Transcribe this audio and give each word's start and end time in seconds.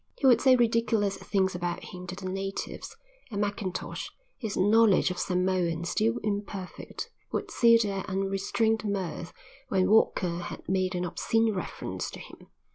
He 0.17 0.25
would 0.25 0.41
say 0.41 0.55
ridiculous 0.55 1.15
things 1.17 1.53
about 1.53 1.83
him 1.93 2.07
to 2.07 2.15
the 2.15 2.25
natives, 2.27 2.97
and 3.29 3.39
Mackintosh, 3.39 4.09
his 4.39 4.57
knowledge 4.57 5.11
of 5.11 5.19
Samoan 5.19 5.83
still 5.83 6.17
imperfect, 6.23 7.11
would 7.31 7.51
see 7.51 7.77
their 7.77 8.03
unrestrained 8.09 8.83
mirth 8.83 9.31
when 9.67 9.91
Walker 9.91 10.39
had 10.39 10.67
made 10.67 10.95
an 10.95 11.05
obscene 11.05 11.53
reference 11.53 12.09
to 12.09 12.19
him. 12.19 12.47